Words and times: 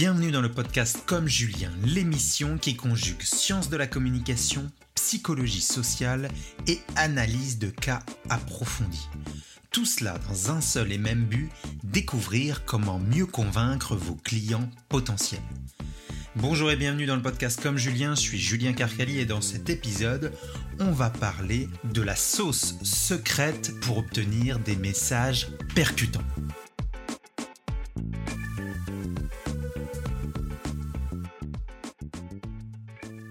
Bienvenue 0.00 0.30
dans 0.30 0.40
le 0.40 0.52
podcast 0.52 1.02
Comme 1.06 1.26
Julien, 1.26 1.72
l'émission 1.84 2.56
qui 2.56 2.76
conjugue 2.76 3.20
science 3.22 3.68
de 3.68 3.76
la 3.76 3.88
communication, 3.88 4.70
psychologie 4.94 5.60
sociale 5.60 6.28
et 6.68 6.78
analyse 6.94 7.58
de 7.58 7.68
cas 7.68 7.98
approfondis. 8.28 9.08
Tout 9.72 9.84
cela 9.84 10.16
dans 10.28 10.52
un 10.52 10.60
seul 10.60 10.92
et 10.92 10.98
même 10.98 11.24
but, 11.24 11.50
découvrir 11.82 12.64
comment 12.64 13.00
mieux 13.00 13.26
convaincre 13.26 13.96
vos 13.96 14.14
clients 14.14 14.70
potentiels. 14.88 15.42
Bonjour 16.36 16.70
et 16.70 16.76
bienvenue 16.76 17.06
dans 17.06 17.16
le 17.16 17.22
podcast 17.22 17.60
Comme 17.60 17.76
Julien, 17.76 18.14
je 18.14 18.20
suis 18.20 18.38
Julien 18.38 18.74
Carcali 18.74 19.18
et 19.18 19.26
dans 19.26 19.40
cet 19.40 19.68
épisode, 19.68 20.32
on 20.78 20.92
va 20.92 21.10
parler 21.10 21.68
de 21.82 22.02
la 22.02 22.14
sauce 22.14 22.76
secrète 22.84 23.72
pour 23.80 23.98
obtenir 23.98 24.60
des 24.60 24.76
messages 24.76 25.48
percutants. 25.74 26.22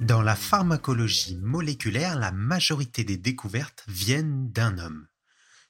Dans 0.08 0.22
la 0.22 0.38
pharmacologie 0.38 1.36
moléculaire, 1.36 2.18
la 2.18 2.32
majorité 2.32 3.04
des 3.04 3.18
découvertes 3.18 3.84
viennent 3.90 4.50
d'un 4.54 4.78
homme, 4.78 5.10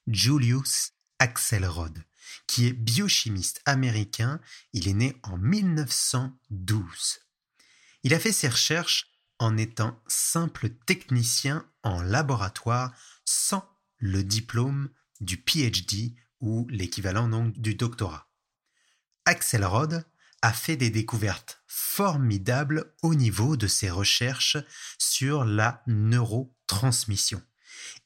Julius 0.06 0.92
Axelrod, 1.18 2.04
qui 2.46 2.68
est 2.68 2.74
biochimiste 2.74 3.64
américain. 3.66 4.40
Il 4.74 4.88
est 4.88 4.94
né 4.94 5.20
en 5.24 5.40
1912. 5.40 7.20
Il 8.04 8.14
a 8.14 8.20
fait 8.20 8.32
ses 8.32 8.50
recherches 8.50 9.08
en 9.40 9.58
étant 9.58 10.00
simple 10.06 10.70
technicien 10.86 11.66
en 11.82 12.04
laboratoire 12.04 12.94
sans 13.26 13.68
le 13.98 14.24
diplôme 14.24 14.92
du 15.20 15.38
PhD 15.38 16.14
ou 16.42 16.68
l'équivalent 16.70 17.28
donc 17.28 17.58
du 17.58 17.74
doctorat. 17.74 18.30
Axelrod 19.26 20.06
a 20.42 20.54
fait 20.54 20.78
des 20.78 20.90
découvertes 20.90 21.62
formidables 21.68 22.94
au 23.02 23.16
niveau 23.16 23.58
de 23.58 23.68
ses 23.68 23.90
recherches 23.90 24.58
sur 24.98 25.46
la 25.46 25.82
neurotransmission. 25.88 27.42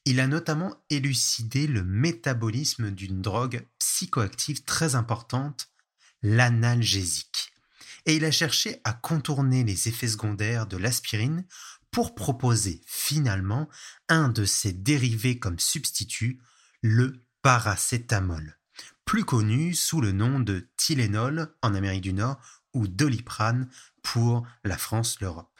Il 0.04 0.20
a 0.20 0.26
notamment 0.26 0.74
élucidé 0.90 1.66
le 1.66 1.84
métabolisme 1.84 2.90
d'une 2.90 3.20
drogue 3.20 3.66
psychoactive 3.78 4.64
très 4.64 4.94
importante, 4.94 5.68
l'analgésique. 6.22 7.52
Et 8.06 8.16
il 8.16 8.24
a 8.24 8.32
cherché 8.32 8.80
à 8.84 8.92
contourner 8.92 9.62
les 9.62 9.88
effets 9.88 10.08
secondaires 10.08 10.66
de 10.66 10.76
l'aspirine 10.76 11.44
pour 11.90 12.14
proposer 12.14 12.82
finalement 12.86 13.68
un 14.08 14.28
de 14.28 14.44
ses 14.44 14.72
dérivés 14.72 15.38
comme 15.38 15.58
substitut, 15.58 16.40
le 16.80 17.24
paracétamol 17.42 18.56
plus 19.12 19.26
connu 19.26 19.74
sous 19.74 20.00
le 20.00 20.10
nom 20.10 20.40
de 20.40 20.70
Tylenol 20.78 21.54
en 21.60 21.74
Amérique 21.74 22.00
du 22.00 22.14
Nord 22.14 22.40
ou 22.72 22.88
Doliprane 22.88 23.68
pour 24.02 24.46
la 24.64 24.78
France, 24.78 25.20
l'Europe. 25.20 25.52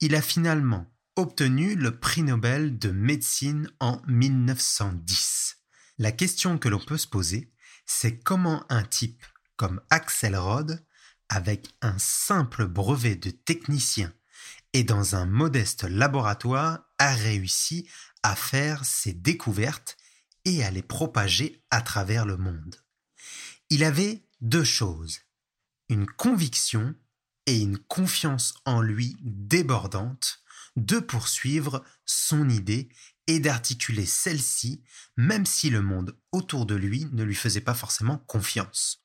Il 0.00 0.14
a 0.14 0.20
finalement 0.20 0.92
obtenu 1.16 1.74
le 1.74 1.98
prix 1.98 2.22
Nobel 2.22 2.78
de 2.78 2.90
médecine 2.90 3.70
en 3.80 4.02
1910. 4.08 5.56
La 5.96 6.12
question 6.12 6.58
que 6.58 6.68
l'on 6.68 6.80
peut 6.80 6.98
se 6.98 7.06
poser, 7.06 7.50
c'est 7.86 8.18
comment 8.18 8.66
un 8.68 8.82
type 8.82 9.24
comme 9.56 9.80
Axel 9.88 10.36
Rod, 10.36 10.84
avec 11.30 11.70
un 11.80 11.96
simple 11.96 12.66
brevet 12.66 13.16
de 13.16 13.30
technicien 13.30 14.12
et 14.74 14.84
dans 14.84 15.16
un 15.16 15.24
modeste 15.24 15.84
laboratoire, 15.84 16.80
a 16.98 17.14
réussi 17.14 17.88
à 18.22 18.36
faire 18.36 18.84
ses 18.84 19.14
découvertes 19.14 19.96
et 20.44 20.64
à 20.64 20.70
les 20.70 20.82
propager 20.82 21.62
à 21.70 21.80
travers 21.82 22.26
le 22.26 22.36
monde. 22.36 22.76
Il 23.70 23.84
avait 23.84 24.26
deux 24.40 24.64
choses, 24.64 25.20
une 25.88 26.06
conviction 26.06 26.94
et 27.46 27.58
une 27.58 27.78
confiance 27.78 28.54
en 28.64 28.80
lui 28.80 29.16
débordante 29.20 30.42
de 30.76 30.98
poursuivre 30.98 31.84
son 32.04 32.48
idée 32.48 32.88
et 33.26 33.40
d'articuler 33.40 34.06
celle-ci 34.06 34.82
même 35.16 35.46
si 35.46 35.70
le 35.70 35.82
monde 35.82 36.18
autour 36.32 36.66
de 36.66 36.74
lui 36.74 37.06
ne 37.12 37.22
lui 37.22 37.34
faisait 37.34 37.60
pas 37.60 37.74
forcément 37.74 38.18
confiance. 38.18 39.04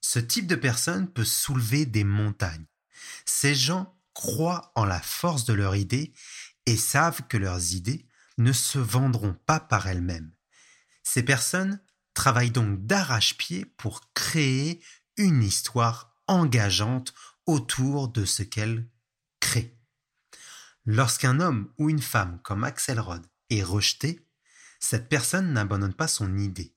Ce 0.00 0.18
type 0.18 0.46
de 0.46 0.54
personne 0.54 1.10
peut 1.10 1.24
soulever 1.24 1.86
des 1.86 2.04
montagnes. 2.04 2.66
Ces 3.26 3.54
gens 3.54 3.96
croient 4.14 4.72
en 4.74 4.84
la 4.84 5.00
force 5.00 5.44
de 5.44 5.52
leur 5.52 5.76
idée 5.76 6.12
et 6.66 6.76
savent 6.76 7.22
que 7.28 7.36
leurs 7.36 7.74
idées 7.74 8.06
ne 8.38 8.52
se 8.52 8.78
vendront 8.78 9.34
pas 9.46 9.60
par 9.60 9.86
elles-mêmes. 9.86 10.32
Ces 11.10 11.22
personnes 11.22 11.80
travaillent 12.12 12.50
donc 12.50 12.84
d'arrache-pied 12.84 13.64
pour 13.64 14.12
créer 14.12 14.84
une 15.16 15.42
histoire 15.42 16.14
engageante 16.26 17.14
autour 17.46 18.08
de 18.08 18.26
ce 18.26 18.42
qu'elles 18.42 18.86
créent. 19.40 19.74
Lorsqu'un 20.84 21.40
homme 21.40 21.72
ou 21.78 21.88
une 21.88 22.02
femme 22.02 22.38
comme 22.42 22.62
Axel 22.62 23.00
Rod 23.00 23.26
est 23.48 23.62
rejeté, 23.62 24.20
cette 24.80 25.08
personne 25.08 25.54
n'abandonne 25.54 25.94
pas 25.94 26.08
son 26.08 26.36
idée, 26.36 26.74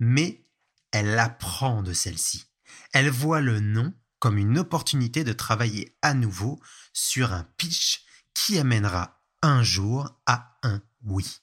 mais 0.00 0.46
elle 0.90 1.18
apprend 1.18 1.82
de 1.82 1.92
celle-ci. 1.92 2.46
Elle 2.94 3.10
voit 3.10 3.42
le 3.42 3.60
non 3.60 3.92
comme 4.20 4.38
une 4.38 4.56
opportunité 4.56 5.22
de 5.22 5.34
travailler 5.34 5.98
à 6.00 6.14
nouveau 6.14 6.58
sur 6.94 7.34
un 7.34 7.44
pitch 7.58 8.06
qui 8.32 8.58
amènera 8.58 9.22
un 9.42 9.62
jour 9.62 10.18
à 10.24 10.58
un 10.62 10.80
oui. 11.04 11.42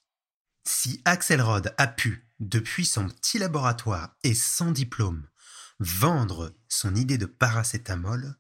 Si 0.66 1.02
Axelrod 1.04 1.76
a 1.78 1.88
pu, 1.88 2.23
depuis 2.40 2.86
son 2.86 3.08
petit 3.08 3.40
laboratoire 3.40 4.16
et 4.24 4.34
sans 4.34 4.72
diplôme, 4.72 5.28
vendre 5.80 6.56
son 6.68 6.96
idée 6.96 7.18
de 7.18 7.26
paracétamol, 7.26 8.36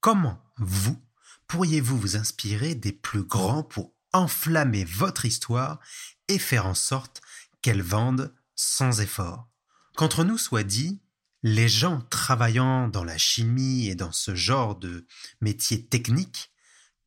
comment 0.00 0.42
vous 0.56 1.00
pourriez-vous 1.46 1.98
vous 1.98 2.16
inspirer 2.16 2.74
des 2.74 2.92
plus 2.92 3.24
grands 3.24 3.62
pour 3.62 3.94
enflammer 4.12 4.84
votre 4.84 5.24
histoire 5.24 5.80
et 6.28 6.38
faire 6.38 6.66
en 6.66 6.74
sorte 6.74 7.20
qu'elle 7.62 7.82
vende 7.82 8.34
sans 8.54 9.00
effort? 9.00 9.48
Qu'entre 9.96 10.24
nous 10.24 10.38
soit 10.38 10.62
dit, 10.62 11.02
les 11.42 11.68
gens 11.68 12.00
travaillant 12.10 12.88
dans 12.88 13.04
la 13.04 13.18
chimie 13.18 13.88
et 13.88 13.94
dans 13.94 14.12
ce 14.12 14.34
genre 14.34 14.76
de 14.76 15.06
métier 15.40 15.86
technique, 15.86 16.52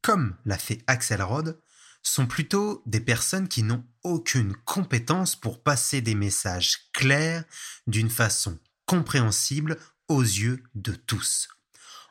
comme 0.02 0.36
l'a 0.46 0.58
fait 0.58 0.84
Axelrod, 0.88 1.62
sont 2.04 2.28
plutôt 2.28 2.84
des 2.86 3.00
personnes 3.00 3.48
qui 3.48 3.64
n'ont 3.64 3.86
aucune 4.04 4.56
compétence 4.66 5.36
pour 5.36 5.64
passer 5.64 6.02
des 6.02 6.16
messages 6.16 6.92
clairs 6.92 7.44
d'une 7.88 8.10
façon 8.10 8.60
compréhensible 8.86 9.80
aux 10.10 10.22
yeux 10.22 10.62
de 10.76 10.94
tous. 10.94 11.48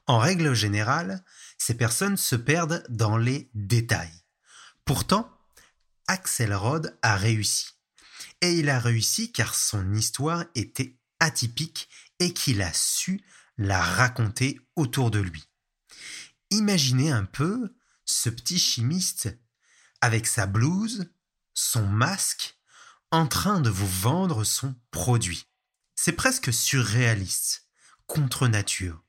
En 0.07 0.19
règle 0.19 0.55
générale, 0.55 1.23
ces 1.59 1.75
personnes 1.75 2.17
se 2.17 2.35
perdent 2.35 2.85
dans 2.89 3.17
les 3.17 3.51
détails. 3.55 4.25
Pourtant, 4.85 5.31
Axel 6.09 6.53
Rod 6.55 6.99
a 7.03 7.17
réussi. 7.17 7.69
Et 8.41 8.55
il 8.55 8.69
a 8.69 8.81
réussi 8.81 9.31
car 9.31 9.55
son 9.55 9.95
histoire 9.95 10.45
était 10.57 10.99
atypique 11.21 11.89
et 12.19 12.33
qu'il 12.33 12.63
a 12.63 12.73
su 12.73 13.21
la 13.59 13.81
raconter 13.81 14.59
autour 14.75 15.11
de 15.11 15.21
lui. 15.21 15.45
Imaginez 16.51 17.13
un 17.13 17.25
peu 17.25 17.77
ce 18.05 18.29
petit 18.29 18.59
chimiste 18.59 19.39
avec 20.03 20.27
sa 20.27 20.47
blouse, 20.47 21.11
son 21.55 21.87
masque, 21.87 22.59
en 23.11 23.27
train 23.27 23.61
de 23.61 23.71
vous 23.71 23.89
vendre 23.89 24.45
son 24.45 24.75
produit. 24.91 25.47
C'est 25.95 26.13
presque 26.13 26.53
surréaliste, 26.53 27.69
contre 28.07 28.49
nature. 28.49 29.03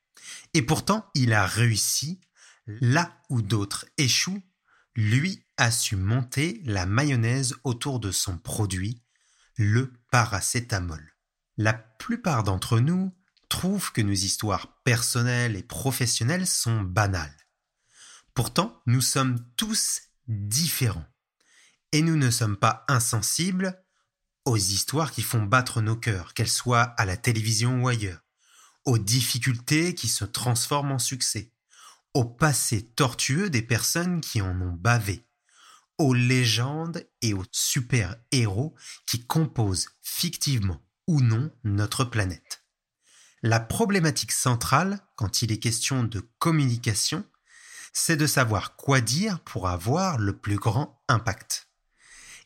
Et 0.53 0.61
pourtant, 0.61 1.09
il 1.15 1.33
a 1.33 1.45
réussi, 1.45 2.21
là 2.67 3.17
où 3.29 3.41
d'autres 3.41 3.85
échouent, 3.97 4.41
lui 4.95 5.43
a 5.57 5.71
su 5.71 5.95
monter 5.95 6.61
la 6.63 6.85
mayonnaise 6.85 7.55
autour 7.63 7.99
de 7.99 8.11
son 8.11 8.37
produit, 8.37 9.03
le 9.55 9.91
paracétamol. 10.11 11.15
La 11.57 11.73
plupart 11.73 12.43
d'entre 12.43 12.79
nous 12.79 13.15
trouvent 13.49 13.91
que 13.91 14.01
nos 14.01 14.13
histoires 14.13 14.81
personnelles 14.83 15.55
et 15.55 15.63
professionnelles 15.63 16.47
sont 16.47 16.81
banales. 16.81 17.35
Pourtant, 18.33 18.81
nous 18.85 19.01
sommes 19.01 19.39
tous 19.57 20.01
différents. 20.27 21.05
Et 21.91 22.01
nous 22.01 22.15
ne 22.15 22.31
sommes 22.31 22.57
pas 22.57 22.85
insensibles 22.87 23.83
aux 24.45 24.57
histoires 24.57 25.11
qui 25.11 25.21
font 25.21 25.43
battre 25.43 25.81
nos 25.81 25.95
cœurs, 25.95 26.33
qu'elles 26.33 26.49
soient 26.49 26.81
à 26.81 27.05
la 27.05 27.17
télévision 27.17 27.83
ou 27.83 27.87
ailleurs, 27.87 28.23
aux 28.85 28.97
difficultés 28.97 29.95
qui 29.95 30.07
se 30.07 30.25
transforment 30.25 30.93
en 30.93 30.99
succès, 30.99 31.51
au 32.13 32.25
passé 32.25 32.83
tortueux 32.83 33.49
des 33.49 33.61
personnes 33.61 34.21
qui 34.21 34.41
en 34.41 34.59
ont 34.61 34.73
bavé, 34.73 35.25
aux 35.97 36.13
légendes 36.13 37.07
et 37.21 37.33
aux 37.33 37.45
super-héros 37.51 38.75
qui 39.05 39.25
composent 39.25 39.89
fictivement 40.01 40.81
ou 41.07 41.21
non 41.21 41.51
notre 41.63 42.03
planète. 42.03 42.63
La 43.41 43.59
problématique 43.59 44.31
centrale, 44.31 44.99
quand 45.15 45.41
il 45.41 45.51
est 45.51 45.59
question 45.59 46.03
de 46.03 46.21
communication, 46.39 47.25
c'est 47.93 48.17
de 48.17 48.27
savoir 48.27 48.75
quoi 48.75 48.99
dire 49.01 49.39
pour 49.41 49.69
avoir 49.69 50.17
le 50.17 50.35
plus 50.35 50.57
grand 50.57 50.99
impact. 51.07 51.67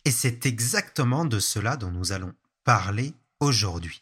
Et 0.06 0.12
c'est 0.12 0.46
exactement 0.46 1.26
de 1.26 1.40
cela 1.40 1.78
dont 1.78 1.92
nous 1.92 2.12
allons 2.12 2.34
parler 2.64 3.14
aujourd'hui. 3.40 4.02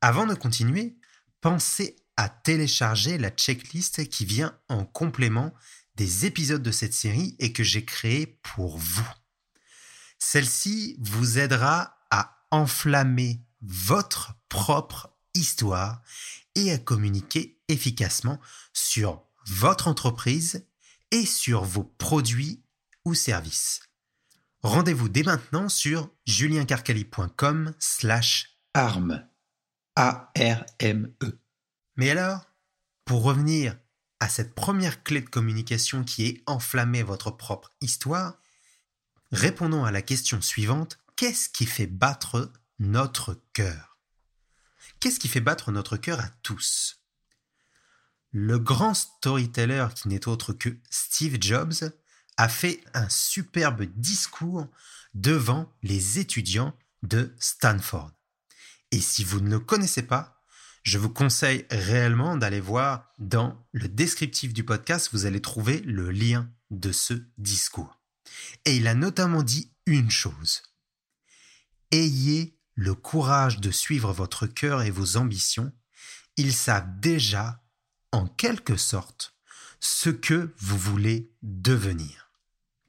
Avant 0.00 0.26
de 0.26 0.34
continuer, 0.34 0.96
pensez 1.40 1.96
à 2.16 2.28
télécharger 2.28 3.18
la 3.18 3.30
checklist 3.30 4.08
qui 4.08 4.24
vient 4.24 4.56
en 4.68 4.84
complément 4.84 5.52
des 5.96 6.26
épisodes 6.26 6.62
de 6.62 6.70
cette 6.70 6.94
série 6.94 7.36
et 7.38 7.52
que 7.52 7.62
j'ai 7.62 7.84
créée 7.84 8.26
pour 8.42 8.78
vous. 8.78 9.08
Celle-ci 10.18 10.96
vous 11.00 11.38
aidera 11.38 11.98
à 12.10 12.36
enflammer 12.50 13.40
votre 13.62 14.34
propre 14.48 15.10
histoire 15.34 16.02
et 16.54 16.72
à 16.72 16.78
communiquer 16.78 17.58
efficacement 17.68 18.40
sur 18.72 19.22
votre 19.46 19.88
entreprise 19.88 20.66
et 21.10 21.26
sur 21.26 21.64
vos 21.64 21.84
produits 21.84 22.62
ou 23.04 23.14
services. 23.14 23.80
Rendez-vous 24.62 25.08
dès 25.08 25.22
maintenant 25.22 25.68
sur 25.68 26.10
juliencarcali.com 26.26 27.74
slash 27.78 28.58
arme. 28.72 29.26
A-R-M-E. 29.96 31.38
Mais 31.96 32.10
alors, 32.10 32.50
pour 33.04 33.22
revenir 33.22 33.76
à 34.20 34.28
cette 34.28 34.54
première 34.54 35.02
clé 35.02 35.20
de 35.20 35.28
communication 35.28 36.02
qui 36.02 36.26
est 36.26 36.42
enflammer 36.46 37.02
votre 37.02 37.30
propre 37.30 37.70
histoire, 37.80 38.40
répondons 39.30 39.84
à 39.84 39.92
la 39.92 40.02
question 40.02 40.40
suivante. 40.40 40.98
Qu'est-ce 41.16 41.48
qui 41.48 41.66
fait 41.66 41.86
battre 41.86 42.50
notre 42.78 43.40
cœur? 43.52 43.98
Qu'est-ce 44.98 45.20
qui 45.20 45.28
fait 45.28 45.40
battre 45.40 45.70
notre 45.70 45.96
cœur 45.96 46.20
à 46.20 46.28
tous? 46.42 47.03
Le 48.36 48.58
grand 48.58 48.94
storyteller 48.94 49.86
qui 49.94 50.08
n'est 50.08 50.26
autre 50.26 50.52
que 50.52 50.76
Steve 50.90 51.38
Jobs 51.40 51.92
a 52.36 52.48
fait 52.48 52.82
un 52.92 53.08
superbe 53.08 53.84
discours 53.94 54.66
devant 55.14 55.72
les 55.84 56.18
étudiants 56.18 56.76
de 57.04 57.32
Stanford. 57.38 58.10
Et 58.90 59.00
si 59.00 59.22
vous 59.22 59.38
ne 59.38 59.50
le 59.50 59.60
connaissez 59.60 60.02
pas, 60.02 60.42
je 60.82 60.98
vous 60.98 61.10
conseille 61.10 61.64
réellement 61.70 62.36
d'aller 62.36 62.58
voir 62.58 63.12
dans 63.20 63.64
le 63.70 63.86
descriptif 63.86 64.52
du 64.52 64.64
podcast, 64.64 65.10
vous 65.12 65.26
allez 65.26 65.40
trouver 65.40 65.78
le 65.82 66.10
lien 66.10 66.50
de 66.72 66.90
ce 66.90 67.14
discours. 67.38 68.00
Et 68.64 68.74
il 68.74 68.88
a 68.88 68.96
notamment 68.96 69.44
dit 69.44 69.70
une 69.86 70.10
chose. 70.10 70.62
Ayez 71.92 72.58
le 72.74 72.96
courage 72.96 73.60
de 73.60 73.70
suivre 73.70 74.12
votre 74.12 74.48
cœur 74.48 74.82
et 74.82 74.90
vos 74.90 75.18
ambitions. 75.18 75.72
Ils 76.36 76.52
savent 76.52 76.98
déjà, 76.98 77.63
en 78.14 78.26
quelque 78.26 78.76
sorte, 78.76 79.34
ce 79.80 80.08
que 80.08 80.54
vous 80.58 80.78
voulez 80.78 81.32
devenir. 81.42 82.30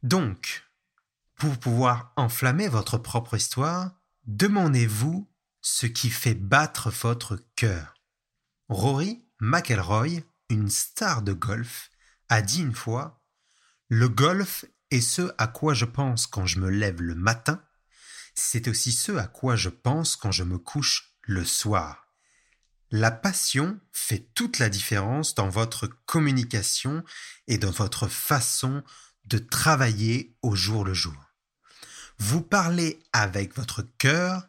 Donc, 0.04 0.69
pour 1.36 1.57
pouvoir 1.57 2.13
enflammer 2.16 2.68
votre 2.68 3.00
propre 3.00 3.36
histoire, 3.36 3.92
demandez-vous 4.27 5.27
ce 5.62 5.88
qui 5.88 6.12
fait 6.12 6.36
battre 6.36 6.92
votre 6.92 7.39
cœur. 7.56 7.95
Rory 8.69 9.25
McElroy, 9.39 10.22
une 10.50 10.69
star 10.69 11.24
de 11.24 11.33
golf, 11.33 11.89
a 12.30 12.44
dit 12.44 12.62
une 12.62 12.75
fois 12.75 13.24
Le 13.89 14.10
golf 14.10 14.66
est 14.92 15.01
ce 15.01 15.33
à 15.39 15.48
quoi 15.48 15.74
je 15.74 15.86
pense 15.86 16.27
quand 16.27 16.45
je 16.45 16.60
me 16.60 16.69
lève 16.69 17.01
le 17.01 17.16
matin, 17.16 17.63
c'est 18.36 18.68
aussi 18.68 18.92
ce 18.92 19.13
à 19.13 19.25
quoi 19.25 19.56
je 19.56 19.69
pense 19.69 20.16
quand 20.16 20.31
je 20.31 20.44
me 20.44 20.60
couche 20.60 21.16
le 21.24 21.44
soir. 21.44 22.05
La 22.98 23.12
passion 23.12 23.78
fait 23.92 24.26
toute 24.36 24.58
la 24.58 24.70
différence 24.70 25.36
dans 25.36 25.50
votre 25.50 25.86
communication 26.06 27.04
et 27.46 27.58
dans 27.58 27.72
votre 27.72 28.08
façon 28.08 28.84
de 29.26 29.38
travailler 29.38 30.38
au 30.42 30.56
jour 30.56 30.86
le 30.86 30.94
jour. 30.94 31.34
Vous 32.20 32.42
parlez 32.42 33.04
avec 33.12 33.54
votre 33.54 33.82
cœur 33.98 34.48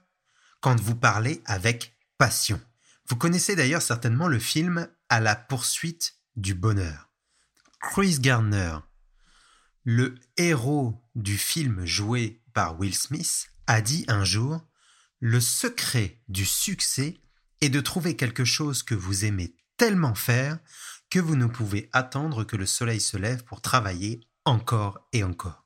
quand 0.60 0.80
vous 0.80 0.94
parlez 0.94 1.42
avec 1.44 1.96
passion. 2.18 2.60
Vous 3.08 3.16
connaissez 3.16 3.56
d'ailleurs 3.56 3.82
certainement 3.82 4.28
le 4.28 4.38
film 4.38 4.88
À 5.08 5.18
la 5.18 5.34
poursuite 5.34 6.14
du 6.36 6.54
bonheur. 6.54 7.10
Chris 7.80 8.20
Garner, 8.20 8.78
le 9.82 10.14
héros 10.36 11.02
du 11.16 11.36
film 11.36 11.84
joué 11.84 12.40
par 12.54 12.78
Will 12.78 12.94
Smith, 12.94 13.48
a 13.66 13.80
dit 13.80 14.04
un 14.06 14.22
jour 14.22 14.64
Le 15.18 15.40
secret 15.40 16.20
du 16.28 16.44
succès 16.44 17.18
est 17.60 17.68
de 17.68 17.80
trouver 17.80 18.16
quelque 18.16 18.44
chose 18.44 18.82
que 18.82 18.94
vous 18.94 19.24
aimez 19.24 19.54
tellement 19.76 20.14
faire 20.14 20.58
que 21.10 21.18
vous 21.18 21.36
ne 21.36 21.46
pouvez 21.46 21.88
attendre 21.92 22.44
que 22.44 22.56
le 22.56 22.66
soleil 22.66 23.00
se 23.00 23.16
lève 23.16 23.44
pour 23.44 23.60
travailler 23.60 24.20
encore 24.44 25.06
et 25.12 25.22
encore. 25.22 25.64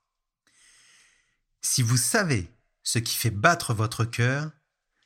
Si 1.62 1.82
vous 1.82 1.96
savez 1.96 2.50
ce 2.82 2.98
qui 2.98 3.14
fait 3.14 3.31
battre 3.31 3.75
votre 3.75 4.04
cœur, 4.04 4.50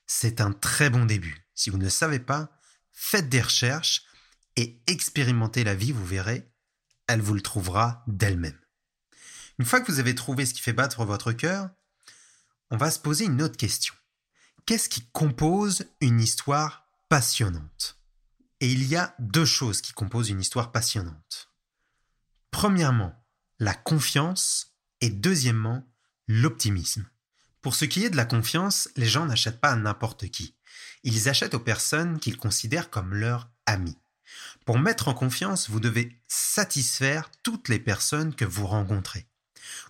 c'est 0.06 0.40
un 0.40 0.52
très 0.52 0.90
bon 0.90 1.04
début. 1.04 1.46
Si 1.54 1.70
vous 1.70 1.78
ne 1.78 1.88
savez 1.88 2.18
pas, 2.18 2.50
faites 2.92 3.28
des 3.28 3.42
recherches 3.42 4.04
et 4.56 4.80
expérimentez 4.86 5.64
la 5.64 5.74
vie, 5.74 5.92
vous 5.92 6.06
verrez, 6.06 6.48
elle 7.06 7.20
vous 7.20 7.34
le 7.34 7.40
trouvera 7.40 8.04
d'elle-même. 8.06 8.58
Une 9.58 9.64
fois 9.64 9.80
que 9.80 9.90
vous 9.90 10.00
avez 10.00 10.14
trouvé 10.14 10.46
ce 10.46 10.54
qui 10.54 10.60
fait 10.60 10.72
battre 10.72 11.04
votre 11.04 11.32
cœur, 11.32 11.70
on 12.70 12.76
va 12.76 12.90
se 12.90 12.98
poser 12.98 13.24
une 13.24 13.42
autre 13.42 13.56
question. 13.56 13.94
Qu'est-ce 14.66 14.88
qui 14.88 15.02
compose 15.12 15.84
une 16.00 16.20
histoire 16.20 16.88
passionnante? 17.10 17.98
Et 18.60 18.72
il 18.72 18.84
y 18.86 18.96
a 18.96 19.14
deux 19.18 19.44
choses 19.44 19.82
qui 19.82 19.92
composent 19.92 20.30
une 20.30 20.40
histoire 20.40 20.72
passionnante. 20.72 21.50
Premièrement, 22.50 23.12
la 23.58 23.74
confiance 23.74 24.78
et 25.02 25.10
deuxièmement, 25.10 25.86
l'optimisme. 26.28 27.06
Pour 27.60 27.74
ce 27.74 27.84
qui 27.84 28.04
est 28.04 28.10
de 28.10 28.16
la 28.16 28.24
confiance, 28.24 28.88
les 28.96 29.04
gens 29.06 29.26
n'achètent 29.26 29.60
pas 29.60 29.72
à 29.72 29.76
n'importe 29.76 30.30
qui. 30.30 30.56
Ils 31.02 31.28
achètent 31.28 31.52
aux 31.52 31.60
personnes 31.60 32.18
qu'ils 32.18 32.38
considèrent 32.38 32.88
comme 32.88 33.12
leurs 33.12 33.50
amis. 33.66 33.98
Pour 34.64 34.78
mettre 34.78 35.08
en 35.08 35.14
confiance, 35.14 35.68
vous 35.68 35.80
devez 35.80 36.18
satisfaire 36.26 37.30
toutes 37.42 37.68
les 37.68 37.80
personnes 37.80 38.34
que 38.34 38.46
vous 38.46 38.66
rencontrez. 38.66 39.26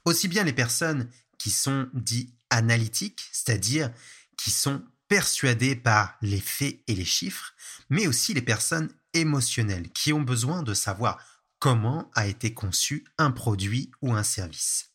Aussi 0.05 0.27
bien 0.27 0.43
les 0.43 0.53
personnes 0.53 1.09
qui 1.39 1.51
sont 1.51 1.89
dites 1.95 2.35
analytiques, 2.51 3.29
c'est-à-dire 3.31 3.93
qui 4.37 4.51
sont 4.51 4.85
persuadées 5.09 5.77
par 5.77 6.17
les 6.23 6.41
faits 6.41 6.81
et 6.87 6.95
les 6.95 7.05
chiffres, 7.05 7.55
mais 7.91 8.07
aussi 8.07 8.35
les 8.35 8.43
personnes 8.43 8.91
émotionnelles 9.13 9.91
qui 9.93 10.13
ont 10.13 10.23
besoin 10.23 10.63
de 10.63 10.75
savoir 10.75 11.19
comment 11.59 12.11
a 12.15 12.27
été 12.27 12.53
conçu 12.53 13.07
un 13.19 13.31
produit 13.31 13.91
ou 14.03 14.13
un 14.13 14.23
service. 14.23 14.91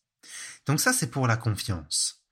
Donc 0.66 0.80
ça, 0.80 0.92
c'est 0.92 1.10
pour 1.10 1.26
la 1.26 1.36
confiance. 1.36 2.24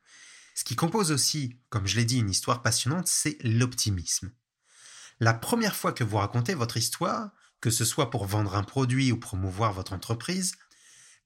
Ce 0.54 0.64
qui 0.64 0.76
compose 0.76 1.12
aussi, 1.12 1.60
comme 1.70 1.86
je 1.86 1.96
l'ai 1.96 2.04
dit, 2.04 2.18
une 2.18 2.30
histoire 2.30 2.62
passionnante, 2.62 3.06
c'est 3.06 3.38
l'optimisme. 3.42 4.32
La 5.20 5.34
première 5.34 5.76
fois 5.76 5.92
que 5.92 6.04
vous 6.04 6.16
racontez 6.16 6.54
votre 6.54 6.76
histoire, 6.76 7.30
que 7.60 7.70
ce 7.70 7.84
soit 7.84 8.10
pour 8.10 8.26
vendre 8.26 8.54
un 8.54 8.62
produit 8.62 9.10
ou 9.12 9.18
promouvoir 9.18 9.72
votre 9.72 9.92
entreprise, 9.92 10.56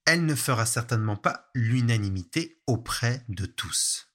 elle 0.04 0.26
ne 0.26 0.34
fera 0.34 0.66
certainement 0.66 1.16
pas 1.16 1.50
l'unanimité 1.54 2.62
auprès 2.66 3.24
de 3.28 3.46
tous. 3.46 4.11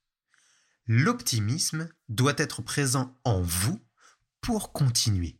L'optimisme 0.87 1.89
doit 2.07 2.35
être 2.37 2.61
présent 2.61 3.19
en 3.25 3.41
vous 3.41 3.79
pour 4.41 4.71
continuer. 4.71 5.37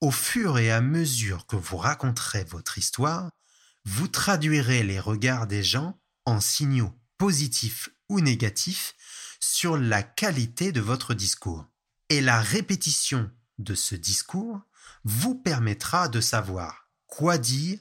Au 0.00 0.10
fur 0.10 0.58
et 0.58 0.72
à 0.72 0.80
mesure 0.80 1.46
que 1.46 1.54
vous 1.54 1.76
raconterez 1.76 2.42
votre 2.44 2.78
histoire, 2.78 3.30
vous 3.84 4.08
traduirez 4.08 4.82
les 4.82 4.98
regards 4.98 5.46
des 5.46 5.62
gens 5.62 6.00
en 6.24 6.40
signaux 6.40 6.92
positifs 7.18 7.90
ou 8.08 8.20
négatifs 8.20 8.94
sur 9.38 9.76
la 9.76 10.02
qualité 10.02 10.72
de 10.72 10.80
votre 10.80 11.14
discours. 11.14 11.66
Et 12.08 12.20
la 12.20 12.40
répétition 12.40 13.30
de 13.58 13.74
ce 13.74 13.94
discours 13.94 14.60
vous 15.04 15.36
permettra 15.36 16.08
de 16.08 16.20
savoir 16.20 16.88
quoi 17.06 17.38
dire 17.38 17.78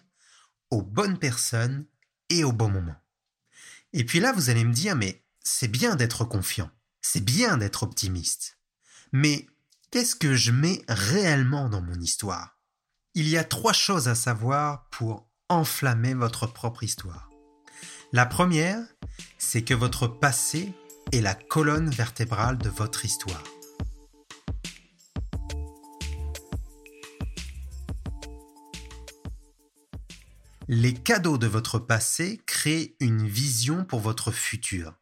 aux 0.70 0.84
bonnes 0.84 1.18
personnes 1.18 1.86
et 2.30 2.44
au 2.44 2.52
bon 2.52 2.70
moment. 2.70 2.96
Et 3.94 4.06
puis 4.06 4.20
là, 4.20 4.32
vous 4.32 4.50
allez 4.50 4.64
me 4.64 4.74
dire, 4.74 4.96
mais 4.96 5.26
c'est 5.44 5.68
bien 5.68 5.96
d'être 5.96 6.24
confiant, 6.24 6.70
c'est 7.02 7.24
bien 7.24 7.58
d'être 7.58 7.84
optimiste. 7.84 8.58
Mais 9.12 9.48
Qu'est-ce 9.92 10.16
que 10.16 10.36
je 10.36 10.54
mets 10.54 10.82
réellement 10.88 11.68
dans 11.68 11.82
mon 11.82 12.00
histoire? 12.00 12.58
Il 13.14 13.28
y 13.28 13.38
a 13.38 13.44
trois 13.44 13.74
choses 13.74 14.08
à 14.08 14.16
savoir 14.16 14.88
pour 14.90 15.28
enflammer 15.50 16.14
votre 16.14 16.48
propre 16.48 16.84
histoire. 16.84 17.30
La 18.14 18.26
première, 18.26 18.80
c'est 19.38 19.64
que 19.64 19.74
votre 19.74 20.08
passé 20.08 20.72
est 21.12 21.20
la 21.20 21.36
colonne 21.36 21.90
vertébrale 21.90 22.58
de 22.58 22.70
votre 22.70 23.04
histoire. 23.04 23.44
Les 30.70 30.94
cadeaux 30.94 31.38
de 31.38 31.48
votre 31.48 31.80
passé 31.80 32.40
créent 32.46 32.96
une 33.02 33.28
vision 33.28 33.84
pour 33.84 34.00
votre 34.00 34.32
futur. 34.32 35.01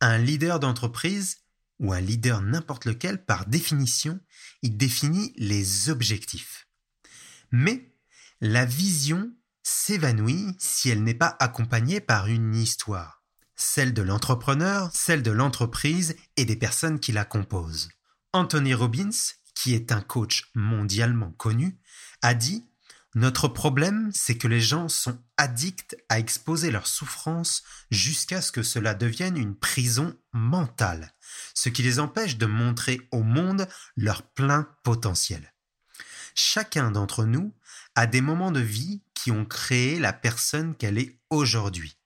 Un 0.00 0.18
leader 0.18 0.60
d'entreprise 0.60 1.38
ou 1.78 1.92
un 1.92 2.00
leader 2.00 2.42
n'importe 2.42 2.84
lequel, 2.84 3.24
par 3.24 3.46
définition, 3.46 4.20
il 4.62 4.76
définit 4.76 5.32
les 5.36 5.90
objectifs. 5.90 6.66
Mais 7.50 7.94
la 8.40 8.64
vision 8.64 9.32
s'évanouit 9.62 10.56
si 10.58 10.90
elle 10.90 11.02
n'est 11.02 11.14
pas 11.14 11.36
accompagnée 11.40 12.00
par 12.00 12.26
une 12.26 12.54
histoire, 12.54 13.22
celle 13.54 13.94
de 13.94 14.02
l'entrepreneur, 14.02 14.90
celle 14.94 15.22
de 15.22 15.30
l'entreprise 15.30 16.16
et 16.36 16.44
des 16.44 16.56
personnes 16.56 17.00
qui 17.00 17.12
la 17.12 17.24
composent. 17.24 17.88
Anthony 18.32 18.74
Robbins, 18.74 19.10
qui 19.54 19.74
est 19.74 19.92
un 19.92 20.00
coach 20.00 20.50
mondialement 20.54 21.32
connu, 21.32 21.78
a 22.22 22.34
dit 22.34 22.67
Notre 23.18 23.48
problème, 23.48 24.12
c'est 24.14 24.38
que 24.38 24.46
les 24.46 24.60
gens 24.60 24.88
sont 24.88 25.20
addicts 25.38 25.96
à 26.08 26.20
exposer 26.20 26.70
leur 26.70 26.86
souffrance 26.86 27.64
jusqu'à 27.90 28.40
ce 28.40 28.52
que 28.52 28.62
cela 28.62 28.94
devienne 28.94 29.36
une 29.36 29.56
prison 29.56 30.16
mentale, 30.32 31.12
ce 31.52 31.68
qui 31.68 31.82
les 31.82 31.98
empêche 31.98 32.36
de 32.36 32.46
montrer 32.46 33.00
au 33.10 33.24
monde 33.24 33.66
leur 33.96 34.22
plein 34.22 34.68
potentiel. 34.84 35.52
Chacun 36.36 36.92
d'entre 36.92 37.24
nous 37.24 37.52
a 37.96 38.06
des 38.06 38.20
moments 38.20 38.52
de 38.52 38.60
vie 38.60 39.02
qui 39.14 39.32
ont 39.32 39.44
créé 39.44 39.98
la 39.98 40.12
personne 40.12 40.76
qu'elle 40.76 40.96
est 40.96 41.18
aujourd'hui. 41.28 41.96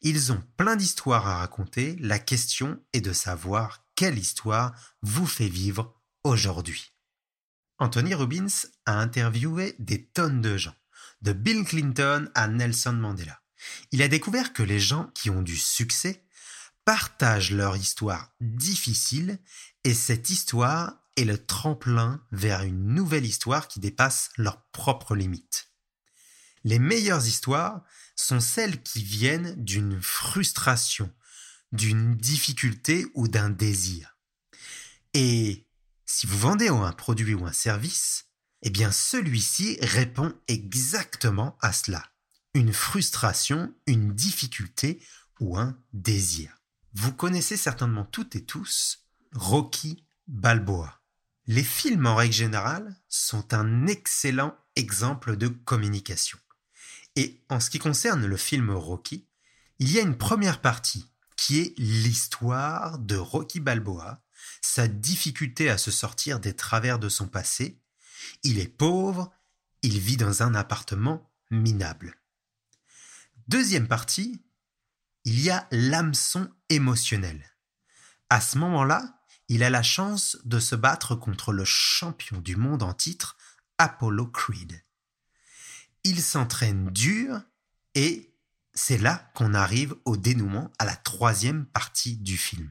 Ils 0.00 0.32
ont 0.32 0.42
plein 0.56 0.76
d'histoires 0.76 1.26
à 1.26 1.36
raconter, 1.36 1.98
la 2.00 2.18
question 2.18 2.82
est 2.94 3.02
de 3.02 3.12
savoir 3.12 3.84
quelle 3.94 4.18
histoire 4.18 4.72
vous 5.02 5.26
fait 5.26 5.50
vivre 5.50 6.00
aujourd'hui. 6.24 6.95
Anthony 7.78 8.14
Robbins 8.14 8.46
a 8.86 8.98
interviewé 8.98 9.74
des 9.78 10.06
tonnes 10.06 10.40
de 10.40 10.56
gens, 10.56 10.74
de 11.22 11.32
Bill 11.32 11.64
Clinton 11.64 12.30
à 12.34 12.48
Nelson 12.48 12.94
Mandela. 12.94 13.40
Il 13.92 14.02
a 14.02 14.08
découvert 14.08 14.52
que 14.52 14.62
les 14.62 14.80
gens 14.80 15.10
qui 15.14 15.30
ont 15.30 15.42
du 15.42 15.56
succès 15.56 16.24
partagent 16.84 17.52
leur 17.52 17.76
histoire 17.76 18.32
difficile 18.40 19.38
et 19.84 19.92
cette 19.92 20.30
histoire 20.30 20.94
est 21.16 21.24
le 21.24 21.44
tremplin 21.44 22.22
vers 22.30 22.62
une 22.62 22.94
nouvelle 22.94 23.26
histoire 23.26 23.68
qui 23.68 23.80
dépasse 23.80 24.30
leurs 24.36 24.62
propres 24.70 25.16
limites. 25.16 25.70
Les 26.64 26.78
meilleures 26.78 27.26
histoires 27.26 27.82
sont 28.16 28.40
celles 28.40 28.82
qui 28.82 29.02
viennent 29.02 29.54
d'une 29.56 30.00
frustration, 30.00 31.12
d'une 31.72 32.16
difficulté 32.16 33.06
ou 33.14 33.28
d'un 33.28 33.50
désir. 33.50 34.16
Et 35.14 35.65
si 36.06 36.26
vous 36.26 36.38
vendez 36.38 36.68
un 36.68 36.92
produit 36.92 37.34
ou 37.34 37.44
un 37.46 37.52
service, 37.52 38.26
eh 38.62 38.70
bien 38.70 38.90
celui-ci 38.92 39.78
répond 39.82 40.32
exactement 40.48 41.58
à 41.60 41.72
cela. 41.72 42.02
Une 42.54 42.72
frustration, 42.72 43.74
une 43.86 44.14
difficulté 44.14 45.02
ou 45.40 45.58
un 45.58 45.76
désir. 45.92 46.56
Vous 46.94 47.12
connaissez 47.12 47.56
certainement 47.56 48.04
toutes 48.04 48.36
et 48.36 48.44
tous 48.44 49.04
Rocky 49.34 50.06
Balboa. 50.28 51.02
Les 51.46 51.64
films 51.64 52.06
en 52.06 52.16
règle 52.16 52.34
générale 52.34 52.96
sont 53.08 53.52
un 53.52 53.86
excellent 53.86 54.56
exemple 54.74 55.36
de 55.36 55.48
communication. 55.48 56.38
Et 57.14 57.44
en 57.48 57.60
ce 57.60 57.70
qui 57.70 57.78
concerne 57.78 58.24
le 58.24 58.36
film 58.36 58.70
Rocky, 58.70 59.28
il 59.78 59.92
y 59.92 59.98
a 59.98 60.02
une 60.02 60.16
première 60.16 60.60
partie 60.60 61.10
qui 61.36 61.60
est 61.60 61.78
l'histoire 61.78 62.98
de 62.98 63.16
Rocky 63.16 63.60
Balboa, 63.60 64.22
sa 64.62 64.88
difficulté 64.88 65.70
à 65.70 65.78
se 65.78 65.90
sortir 65.90 66.40
des 66.40 66.54
travers 66.54 66.98
de 66.98 67.08
son 67.08 67.28
passé. 67.28 67.80
Il 68.42 68.58
est 68.58 68.68
pauvre, 68.68 69.32
il 69.82 69.98
vit 69.98 70.16
dans 70.16 70.42
un 70.42 70.54
appartement 70.54 71.30
minable. 71.50 72.16
Deuxième 73.48 73.88
partie, 73.88 74.42
il 75.24 75.40
y 75.40 75.50
a 75.50 75.66
l'hameçon 75.70 76.50
émotionnel. 76.68 77.44
À 78.30 78.40
ce 78.40 78.58
moment-là, 78.58 79.22
il 79.48 79.62
a 79.62 79.70
la 79.70 79.82
chance 79.82 80.38
de 80.44 80.58
se 80.58 80.74
battre 80.74 81.14
contre 81.14 81.52
le 81.52 81.64
champion 81.64 82.40
du 82.40 82.56
monde 82.56 82.82
en 82.82 82.92
titre, 82.92 83.36
Apollo 83.78 84.26
Creed 84.28 84.82
il 86.06 86.22
s'entraîne 86.22 86.88
dur 86.90 87.40
et 87.96 88.32
c'est 88.74 88.96
là 88.96 89.28
qu'on 89.34 89.54
arrive 89.54 89.96
au 90.04 90.16
dénouement 90.16 90.70
à 90.78 90.84
la 90.84 90.94
troisième 90.94 91.66
partie 91.66 92.16
du 92.16 92.36
film. 92.36 92.70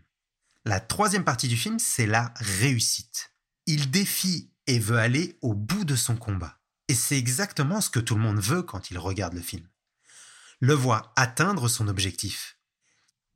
La 0.67 0.79
troisième 0.79 1.23
partie 1.23 1.47
du 1.47 1.57
film, 1.57 1.77
c'est 1.77 2.07
la 2.07 2.33
réussite. 2.37 3.31
Il 3.67 3.91
défie 3.91 4.51
et 4.65 4.79
veut 4.79 4.97
aller 4.97 5.37
au 5.43 5.53
bout 5.53 5.85
de 5.85 5.95
son 5.95 6.15
combat. 6.15 6.57
Et 6.87 6.95
c'est 6.95 7.17
exactement 7.17 7.81
ce 7.81 7.91
que 7.91 7.99
tout 7.99 8.15
le 8.15 8.21
monde 8.21 8.39
veut 8.39 8.63
quand 8.63 8.89
il 8.89 8.97
regarde 8.97 9.35
le 9.35 9.41
film. 9.41 9.67
Le 10.59 10.73
voit 10.73 11.13
atteindre 11.15 11.67
son 11.67 11.87
objectif. 11.87 12.57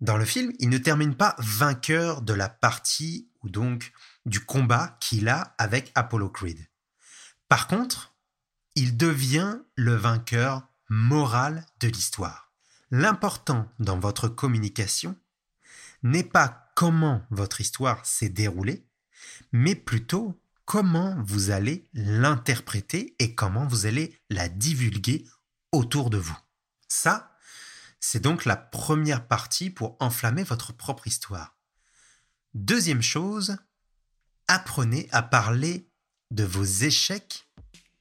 Dans 0.02 0.18
le 0.18 0.26
film, 0.26 0.54
il 0.58 0.70
ne 0.70 0.80
termine 0.80 1.14
pas 1.14 1.36
vainqueur 1.38 2.24
de 2.24 2.34
la 2.34 2.50
partie 2.50 3.30
ou 3.44 3.50
donc 3.50 3.92
du 4.26 4.40
combat 4.40 4.98
qu'il 5.00 5.30
a 5.30 5.54
avec 5.60 5.92
Apollo 5.94 6.30
Creed. 6.30 6.68
Par 7.48 7.68
contre, 7.68 8.16
il 8.74 8.98
devient 8.98 9.58
le 9.76 9.94
vainqueur 9.94 10.68
moral 10.90 11.66
de 11.80 11.90
l'histoire. 11.90 12.52
L'important 12.90 13.72
dans 13.78 14.00
votre 14.00 14.30
communication 14.30 15.16
n'est 16.02 16.24
pas 16.24 16.69
comment 16.80 17.22
votre 17.30 17.60
histoire 17.60 18.06
s'est 18.06 18.30
déroulée, 18.30 18.88
mais 19.52 19.76
plutôt 19.76 20.42
comment 20.64 21.22
vous 21.26 21.50
allez 21.50 21.84
l'interpréter 21.92 23.18
et 23.20 23.36
comment 23.36 23.68
vous 23.68 23.86
allez 23.86 24.18
la 24.30 24.48
divulguer 24.48 25.28
autour 25.74 26.10
de 26.10 26.18
vous. 26.18 26.38
Ça, 26.88 27.36
c'est 28.00 28.22
donc 28.22 28.46
la 28.46 28.56
première 28.56 29.28
partie 29.28 29.70
pour 29.70 29.98
enflammer 30.00 30.44
votre 30.44 30.72
propre 30.72 31.06
histoire. 31.06 31.58
Deuxième 32.54 33.02
chose, 33.02 33.58
apprenez 34.48 35.10
à 35.12 35.22
parler 35.22 35.92
de 36.32 36.46
vos 36.46 36.64
échecs 36.64 37.46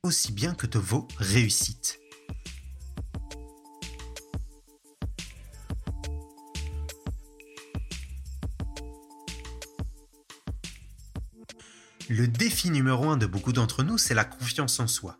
aussi 0.04 0.30
bien 0.30 0.54
que 0.54 0.68
de 0.68 0.78
vos 0.78 1.08
réussites. 1.18 1.98
Le 12.08 12.26
défi 12.26 12.70
numéro 12.70 13.10
un 13.10 13.18
de 13.18 13.26
beaucoup 13.26 13.52
d'entre 13.52 13.82
nous, 13.82 13.98
c'est 13.98 14.14
la 14.14 14.24
confiance 14.24 14.80
en 14.80 14.86
soi. 14.86 15.18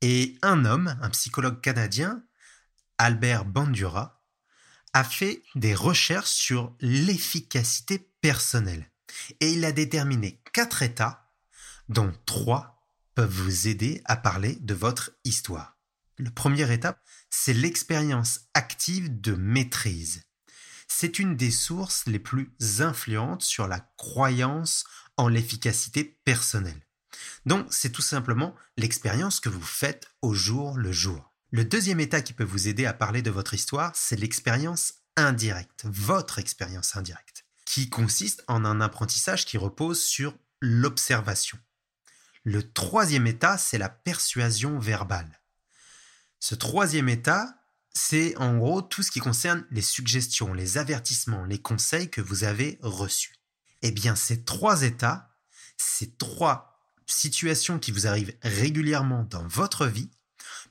Et 0.00 0.36
un 0.42 0.64
homme, 0.64 0.98
un 1.00 1.10
psychologue 1.10 1.60
canadien, 1.60 2.24
Albert 2.98 3.44
Bandura, 3.44 4.20
a 4.92 5.04
fait 5.04 5.44
des 5.54 5.74
recherches 5.74 6.30
sur 6.30 6.74
l'efficacité 6.80 8.10
personnelle. 8.20 8.90
Et 9.38 9.52
il 9.52 9.64
a 9.64 9.70
déterminé 9.70 10.42
quatre 10.52 10.82
états, 10.82 11.30
dont 11.88 12.12
trois 12.26 12.84
peuvent 13.14 13.30
vous 13.30 13.68
aider 13.68 14.02
à 14.04 14.16
parler 14.16 14.56
de 14.62 14.74
votre 14.74 15.12
histoire. 15.22 15.78
Le 16.16 16.30
première 16.30 16.72
étape, 16.72 17.00
c'est 17.30 17.54
l'expérience 17.54 18.40
active 18.54 19.20
de 19.20 19.34
maîtrise. 19.34 20.24
C'est 20.88 21.18
une 21.18 21.36
des 21.36 21.50
sources 21.50 22.06
les 22.06 22.18
plus 22.18 22.52
influentes 22.80 23.42
sur 23.42 23.68
la 23.68 23.80
croyance 23.96 24.84
en 25.16 25.28
l'efficacité 25.28 26.18
personnelle. 26.24 26.80
Donc, 27.46 27.66
c'est 27.70 27.92
tout 27.92 28.02
simplement 28.02 28.54
l'expérience 28.76 29.40
que 29.40 29.48
vous 29.48 29.62
faites 29.62 30.08
au 30.22 30.34
jour 30.34 30.76
le 30.76 30.92
jour. 30.92 31.32
Le 31.50 31.64
deuxième 31.64 32.00
état 32.00 32.20
qui 32.20 32.32
peut 32.32 32.44
vous 32.44 32.68
aider 32.68 32.86
à 32.86 32.92
parler 32.94 33.22
de 33.22 33.30
votre 33.30 33.54
histoire, 33.54 33.92
c'est 33.94 34.16
l'expérience 34.16 34.94
indirecte, 35.16 35.84
votre 35.84 36.38
expérience 36.38 36.96
indirecte, 36.96 37.44
qui 37.64 37.88
consiste 37.88 38.42
en 38.48 38.64
un 38.64 38.80
apprentissage 38.80 39.44
qui 39.44 39.58
repose 39.58 40.02
sur 40.02 40.36
l'observation. 40.60 41.58
Le 42.42 42.62
troisième 42.72 43.26
état, 43.26 43.56
c'est 43.56 43.78
la 43.78 43.88
persuasion 43.88 44.78
verbale. 44.78 45.40
Ce 46.40 46.54
troisième 46.54 47.08
état, 47.08 47.54
c'est 47.94 48.36
en 48.36 48.58
gros 48.58 48.82
tout 48.82 49.02
ce 49.02 49.10
qui 49.10 49.20
concerne 49.20 49.64
les 49.70 49.82
suggestions, 49.82 50.52
les 50.52 50.76
avertissements, 50.76 51.44
les 51.44 51.60
conseils 51.60 52.10
que 52.10 52.20
vous 52.20 52.44
avez 52.44 52.78
reçus. 52.82 53.33
Eh 53.84 53.92
bien, 53.92 54.16
ces 54.16 54.42
trois 54.42 54.82
états, 54.82 55.36
ces 55.76 56.10
trois 56.16 56.80
situations 57.06 57.78
qui 57.78 57.92
vous 57.92 58.08
arrivent 58.08 58.36
régulièrement 58.42 59.22
dans 59.30 59.46
votre 59.46 59.86
vie, 59.86 60.10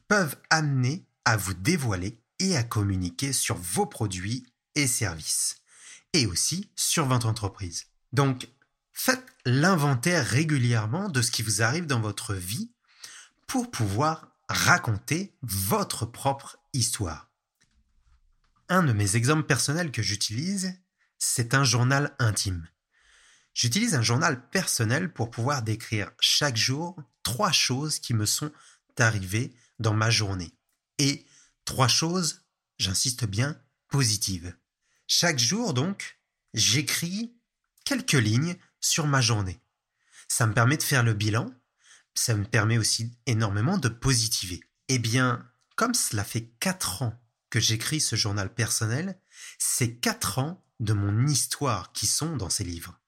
peuvent 0.10 0.36
amener 0.50 1.08
à 1.24 1.38
vous 1.38 1.54
dévoiler 1.54 2.20
et 2.40 2.58
à 2.58 2.64
communiquer 2.64 3.32
sur 3.32 3.56
vos 3.56 3.86
produits 3.86 4.46
et 4.76 4.88
services, 4.88 5.62
et 6.12 6.26
aussi 6.26 6.70
sur 6.76 7.06
votre 7.06 7.28
entreprise. 7.28 7.86
Donc, 8.12 8.50
Faites 8.94 9.26
l'inventaire 9.46 10.26
régulièrement 10.26 11.10
de 11.10 11.22
ce 11.22 11.32
qui 11.32 11.42
vous 11.42 11.62
arrive 11.62 11.88
dans 11.88 12.00
votre 12.00 12.36
vie 12.36 12.72
pour 13.48 13.72
pouvoir 13.72 14.30
raconter 14.48 15.36
votre 15.42 16.06
propre 16.06 16.58
histoire. 16.74 17.30
Un 18.70 18.84
de 18.84 18.94
mes 18.94 19.16
exemples 19.16 19.44
personnels 19.44 19.92
que 19.92 20.04
j'utilise, 20.04 20.80
c'est 21.18 21.54
un 21.54 21.64
journal 21.64 22.16
intime. 22.20 22.68
J'utilise 23.54 23.94
un 23.94 24.02
journal 24.02 24.50
personnel 24.50 25.12
pour 25.12 25.30
pouvoir 25.30 25.62
décrire 25.62 26.12
chaque 26.20 26.58
jour 26.58 26.98
trois 27.22 27.52
choses 27.52 28.00
qui 28.00 28.14
me 28.14 28.26
sont 28.26 28.52
arrivées 28.98 29.54
dans 29.80 29.94
ma 29.94 30.10
journée. 30.10 30.54
Et 30.98 31.26
trois 31.66 31.88
choses, 31.88 32.42
j'insiste 32.78 33.26
bien, 33.26 33.60
positives. 33.90 34.56
Chaque 35.08 35.40
jour, 35.40 35.74
donc, 35.74 36.20
j'écris 36.54 37.36
quelques 37.86 38.14
lignes 38.14 38.56
sur 38.80 39.08
ma 39.08 39.22
journée. 39.22 39.60
Ça 40.28 40.48
me 40.48 40.54
permet 40.54 40.78
de 40.78 40.84
faire 40.84 41.04
le 41.04 41.14
bilan, 41.14 41.54
ça 42.16 42.36
me 42.36 42.46
permet 42.46 42.78
aussi 42.78 43.16
énormément 43.26 43.78
de 43.78 43.90
positiver. 43.90 44.62
Eh 44.88 45.00
bien, 45.00 45.48
comme 45.76 45.94
cela 45.94 46.24
fait 46.24 46.46
quatre 46.60 47.02
ans 47.02 47.20
que 47.50 47.60
j'écris 47.60 48.02
ce 48.02 48.16
journal 48.16 48.54
personnel, 48.54 49.20
c'est 49.60 49.96
quatre 49.96 50.40
ans 50.40 50.64
de 50.80 50.94
mon 50.94 51.28
histoire 51.28 51.92
qui 51.94 52.08
sont 52.08 52.36
dans 52.36 52.50
ces 52.50 52.64
livres. 52.64 53.00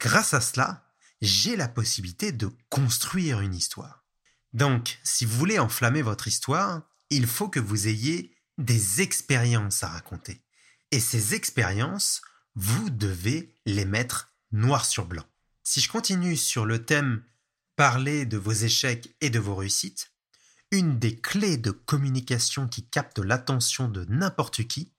Grâce 0.00 0.32
à 0.32 0.40
cela, 0.40 0.90
j'ai 1.20 1.56
la 1.56 1.68
possibilité 1.68 2.32
de 2.32 2.50
construire 2.70 3.40
une 3.40 3.54
histoire. 3.54 4.06
Donc, 4.54 4.98
si 5.04 5.26
vous 5.26 5.36
voulez 5.36 5.58
enflammer 5.58 6.00
votre 6.00 6.26
histoire, 6.26 6.82
il 7.10 7.26
faut 7.26 7.50
que 7.50 7.60
vous 7.60 7.86
ayez 7.86 8.34
des 8.56 9.02
expériences 9.02 9.82
à 9.82 9.88
raconter. 9.88 10.42
Et 10.90 11.00
ces 11.00 11.34
expériences, 11.34 12.22
vous 12.54 12.88
devez 12.88 13.54
les 13.66 13.84
mettre 13.84 14.32
noir 14.52 14.86
sur 14.86 15.04
blanc. 15.04 15.26
Si 15.64 15.80
je 15.80 15.90
continue 15.90 16.36
sur 16.36 16.64
le 16.64 16.84
thème 16.84 17.22
parler 17.76 18.24
de 18.24 18.38
vos 18.38 18.52
échecs 18.52 19.14
et 19.20 19.28
de 19.28 19.38
vos 19.38 19.54
réussites, 19.54 20.12
une 20.70 20.98
des 20.98 21.20
clés 21.20 21.58
de 21.58 21.72
communication 21.72 22.68
qui 22.68 22.88
capte 22.88 23.18
l'attention 23.18 23.88
de 23.88 24.06
n'importe 24.06 24.66
qui, 24.66 24.94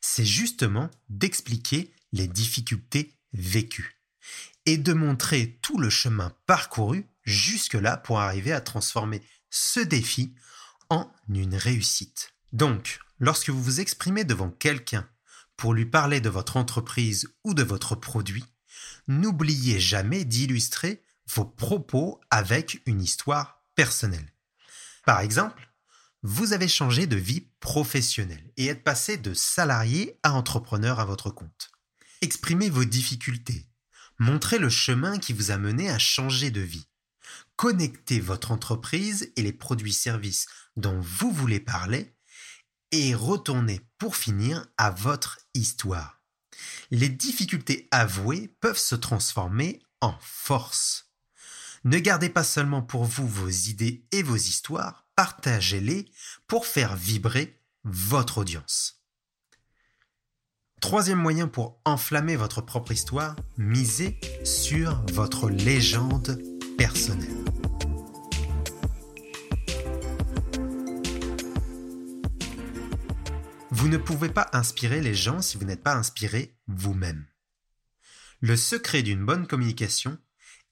c'est 0.00 0.24
justement 0.24 0.90
d'expliquer 1.10 1.92
les 2.12 2.26
difficultés 2.26 3.18
vécues 3.34 3.96
et 4.66 4.78
de 4.78 4.92
montrer 4.92 5.58
tout 5.62 5.78
le 5.78 5.90
chemin 5.90 6.32
parcouru 6.46 7.06
jusque-là 7.24 7.96
pour 7.96 8.20
arriver 8.20 8.52
à 8.52 8.60
transformer 8.60 9.22
ce 9.50 9.80
défi 9.80 10.34
en 10.90 11.10
une 11.28 11.54
réussite. 11.54 12.34
Donc, 12.52 13.00
lorsque 13.18 13.50
vous 13.50 13.62
vous 13.62 13.80
exprimez 13.80 14.24
devant 14.24 14.50
quelqu'un 14.50 15.08
pour 15.56 15.74
lui 15.74 15.86
parler 15.86 16.20
de 16.20 16.28
votre 16.28 16.56
entreprise 16.56 17.28
ou 17.44 17.54
de 17.54 17.62
votre 17.62 17.94
produit, 17.94 18.44
n'oubliez 19.08 19.80
jamais 19.80 20.24
d'illustrer 20.24 21.02
vos 21.34 21.44
propos 21.44 22.20
avec 22.30 22.82
une 22.86 23.02
histoire 23.02 23.62
personnelle. 23.74 24.32
Par 25.04 25.20
exemple, 25.20 25.70
vous 26.22 26.52
avez 26.52 26.68
changé 26.68 27.06
de 27.06 27.16
vie 27.16 27.48
professionnelle 27.60 28.52
et 28.56 28.66
êtes 28.66 28.82
passé 28.82 29.16
de 29.16 29.34
salarié 29.34 30.18
à 30.22 30.32
entrepreneur 30.32 30.98
à 30.98 31.04
votre 31.04 31.30
compte. 31.30 31.70
Exprimez 32.20 32.70
vos 32.70 32.84
difficultés. 32.84 33.66
Montrez 34.18 34.58
le 34.58 34.70
chemin 34.70 35.18
qui 35.18 35.32
vous 35.32 35.50
a 35.50 35.58
mené 35.58 35.90
à 35.90 35.98
changer 35.98 36.50
de 36.50 36.60
vie. 36.60 36.88
Connectez 37.56 38.20
votre 38.20 38.50
entreprise 38.50 39.32
et 39.36 39.42
les 39.42 39.52
produits-services 39.52 40.46
dont 40.76 40.98
vous 41.00 41.30
voulez 41.30 41.60
parler 41.60 42.14
et 42.92 43.14
retournez 43.14 43.80
pour 43.98 44.16
finir 44.16 44.66
à 44.76 44.90
votre 44.90 45.38
histoire. 45.54 46.22
Les 46.90 47.08
difficultés 47.08 47.88
avouées 47.90 48.48
peuvent 48.60 48.78
se 48.78 48.94
transformer 48.94 49.80
en 50.00 50.16
force. 50.20 51.10
Ne 51.84 51.98
gardez 51.98 52.28
pas 52.28 52.44
seulement 52.44 52.82
pour 52.82 53.04
vous 53.04 53.28
vos 53.28 53.48
idées 53.48 54.06
et 54.12 54.22
vos 54.22 54.36
histoires, 54.36 55.06
partagez-les 55.14 56.10
pour 56.46 56.66
faire 56.66 56.96
vibrer 56.96 57.60
votre 57.84 58.38
audience. 58.38 59.02
Troisième 60.86 61.18
moyen 61.18 61.48
pour 61.48 61.80
enflammer 61.84 62.36
votre 62.36 62.60
propre 62.60 62.92
histoire, 62.92 63.34
misez 63.56 64.20
sur 64.44 65.04
votre 65.12 65.50
légende 65.50 66.40
personnelle. 66.78 67.44
Vous 73.72 73.88
ne 73.88 73.96
pouvez 73.96 74.28
pas 74.28 74.48
inspirer 74.52 75.00
les 75.00 75.16
gens 75.16 75.42
si 75.42 75.58
vous 75.58 75.64
n'êtes 75.64 75.82
pas 75.82 75.96
inspiré 75.96 76.56
vous-même. 76.68 77.26
Le 78.40 78.56
secret 78.56 79.02
d'une 79.02 79.26
bonne 79.26 79.48
communication 79.48 80.16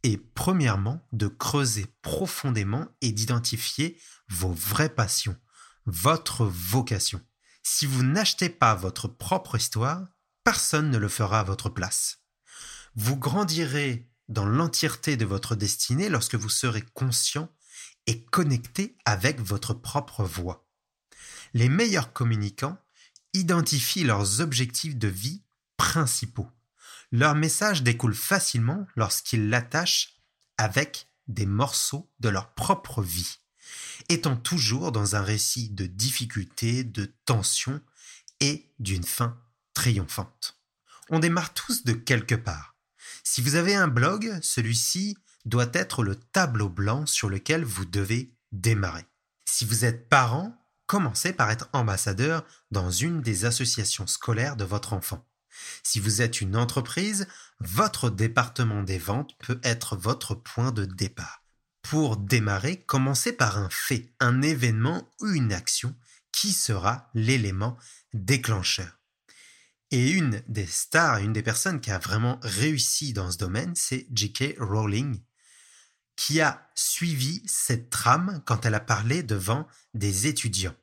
est 0.04 0.16
premièrement 0.16 1.04
de 1.10 1.26
creuser 1.26 1.86
profondément 2.02 2.86
et 3.00 3.10
d'identifier 3.10 4.00
vos 4.28 4.52
vraies 4.52 4.94
passions, 4.94 5.36
votre 5.86 6.44
vocation. 6.44 7.20
Si 7.66 7.86
vous 7.86 8.02
n'achetez 8.02 8.50
pas 8.50 8.74
votre 8.74 9.08
propre 9.08 9.56
histoire, 9.56 10.06
personne 10.44 10.90
ne 10.90 10.98
le 10.98 11.08
fera 11.08 11.40
à 11.40 11.44
votre 11.44 11.70
place. 11.70 12.18
Vous 12.94 13.16
grandirez 13.16 14.06
dans 14.28 14.44
l'entièreté 14.44 15.16
de 15.16 15.24
votre 15.24 15.56
destinée 15.56 16.10
lorsque 16.10 16.34
vous 16.34 16.50
serez 16.50 16.82
conscient 16.82 17.50
et 18.06 18.22
connecté 18.22 18.98
avec 19.06 19.40
votre 19.40 19.72
propre 19.72 20.24
voix. 20.24 20.68
Les 21.54 21.70
meilleurs 21.70 22.12
communicants 22.12 22.78
identifient 23.32 24.04
leurs 24.04 24.42
objectifs 24.42 24.96
de 24.96 25.08
vie 25.08 25.42
principaux. 25.78 26.50
Leur 27.12 27.34
message 27.34 27.82
découle 27.82 28.14
facilement 28.14 28.86
lorsqu'ils 28.94 29.48
l'attachent 29.48 30.16
avec 30.58 31.08
des 31.28 31.46
morceaux 31.46 32.12
de 32.20 32.28
leur 32.28 32.52
propre 32.54 33.02
vie, 33.02 33.38
étant 34.08 34.36
toujours 34.36 34.92
dans 34.92 35.16
un 35.16 35.22
récit 35.22 35.70
de 35.70 35.86
difficultés, 35.86 36.84
de 36.84 37.12
tensions 37.24 37.80
et 38.40 38.70
d'une 38.78 39.04
fin 39.04 39.38
triomphante. 39.74 40.58
On 41.10 41.18
démarre 41.18 41.54
tous 41.54 41.84
de 41.84 41.92
quelque 41.92 42.34
part. 42.34 42.76
Si 43.22 43.40
vous 43.40 43.54
avez 43.54 43.74
un 43.74 43.88
blog, 43.88 44.38
celui-ci 44.42 45.16
doit 45.44 45.70
être 45.72 46.02
le 46.02 46.14
tableau 46.14 46.68
blanc 46.68 47.06
sur 47.06 47.28
lequel 47.28 47.64
vous 47.64 47.84
devez 47.84 48.34
démarrer. 48.52 49.04
Si 49.44 49.64
vous 49.64 49.84
êtes 49.84 50.08
parent, 50.08 50.56
commencez 50.86 51.32
par 51.32 51.50
être 51.50 51.68
ambassadeur 51.72 52.44
dans 52.70 52.90
une 52.90 53.20
des 53.20 53.44
associations 53.44 54.06
scolaires 54.06 54.56
de 54.56 54.64
votre 54.64 54.92
enfant. 54.92 55.26
Si 55.82 56.00
vous 56.00 56.22
êtes 56.22 56.40
une 56.40 56.56
entreprise, 56.56 57.26
votre 57.60 58.10
département 58.10 58.82
des 58.82 58.98
ventes 58.98 59.36
peut 59.38 59.60
être 59.62 59.96
votre 59.96 60.34
point 60.34 60.72
de 60.72 60.84
départ. 60.84 61.43
Pour 61.84 62.16
démarrer, 62.16 62.78
commencez 62.80 63.32
par 63.32 63.58
un 63.58 63.68
fait, 63.70 64.10
un 64.18 64.40
événement 64.40 65.06
ou 65.20 65.28
une 65.28 65.52
action 65.52 65.94
qui 66.32 66.52
sera 66.52 67.10
l'élément 67.14 67.76
déclencheur. 68.14 68.98
Et 69.90 70.10
une 70.10 70.42
des 70.48 70.66
stars, 70.66 71.18
une 71.18 71.34
des 71.34 71.42
personnes 71.42 71.82
qui 71.82 71.90
a 71.90 71.98
vraiment 71.98 72.40
réussi 72.42 73.12
dans 73.12 73.30
ce 73.30 73.36
domaine, 73.36 73.74
c'est 73.76 74.08
J.K. 74.12 74.56
Rowling, 74.58 75.20
qui 76.16 76.40
a 76.40 76.70
suivi 76.74 77.42
cette 77.46 77.90
trame 77.90 78.42
quand 78.46 78.64
elle 78.64 78.74
a 78.74 78.80
parlé 78.80 79.22
devant 79.22 79.68
des 79.92 80.26
étudiants. 80.26 80.74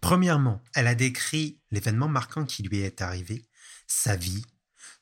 Premièrement, 0.00 0.62
elle 0.74 0.86
a 0.86 0.94
décrit 0.94 1.60
l'événement 1.70 2.08
marquant 2.08 2.46
qui 2.46 2.62
lui 2.62 2.80
est 2.80 3.02
arrivé, 3.02 3.46
sa 3.86 4.16
vie, 4.16 4.44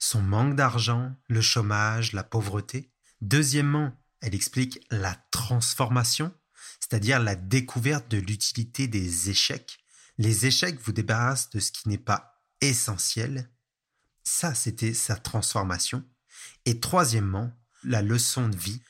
son 0.01 0.21
manque 0.21 0.57
d'argent, 0.57 1.15
le 1.29 1.41
chômage, 1.41 2.13
la 2.13 2.25
pauvreté. 2.25 2.91
Deuxièmement, 3.21 3.97
elle 4.23 4.35
explique 4.35 4.81
la 4.91 5.15
transformation, 5.31 6.33
c'est-à-dire 6.81 7.21
la 7.21 7.35
découverte 7.35 8.09
de 8.11 8.19
l'utilité 8.19 8.89
des 8.89 9.31
échecs. 9.31 9.79
Les 10.17 10.47
échecs 10.47 10.81
vous 10.81 10.93
débarrassent 10.93 11.51
de 11.51 11.61
ce 11.61 11.73
qui 11.73 11.89
n'est 11.89 11.99
pas 11.99 12.43
essentiel. 12.61 13.51
Ça, 14.23 14.55
c'était 14.55 14.95
sa 14.95 15.17
transformation. 15.17 16.05
Et 16.65 16.81
troisièmement, 16.81 17.53
la 17.83 18.03
leçon 18.03 18.49
de 18.49 18.57
vie. 18.57 18.81